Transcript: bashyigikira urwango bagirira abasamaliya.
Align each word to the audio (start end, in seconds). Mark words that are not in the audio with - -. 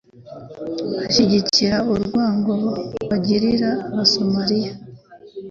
bashyigikira 0.97 1.77
urwango 1.93 2.53
bagirira 3.09 3.69
abasamaliya. 3.91 4.71